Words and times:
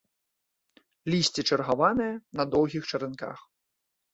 Лісце 1.13 1.41
чаргаванае, 1.51 2.09
на 2.41 2.49
доўгіх 2.55 2.83
чаранках. 2.93 3.37